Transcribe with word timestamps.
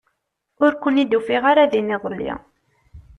Ur 0.63 0.71
ken-id-ufiɣ 0.81 1.43
ara 1.51 1.71
din 1.71 1.93
iḍelli. 1.95 2.31